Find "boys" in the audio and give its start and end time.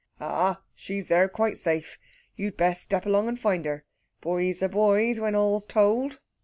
4.19-4.63, 4.67-5.19